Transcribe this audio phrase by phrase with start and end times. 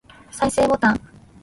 [0.31, 0.99] 再生ボタン